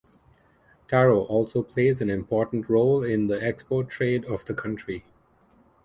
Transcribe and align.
Taro 0.87 1.25
also 1.25 1.61
plays 1.61 2.01
an 2.01 2.09
important 2.09 2.67
role 2.69 3.03
in 3.03 3.27
the 3.27 3.39
export 3.39 3.87
trade 3.87 4.25
of 4.25 4.43
the 4.45 4.55
country. 4.55 5.05